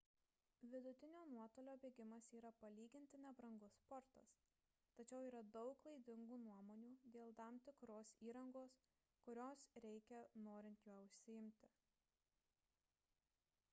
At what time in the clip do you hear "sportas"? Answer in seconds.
3.81-4.31